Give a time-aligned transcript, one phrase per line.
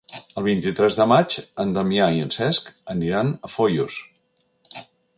[0.41, 4.03] El vint-i-tres de maig en Damià i en Cesc aniran a Foios.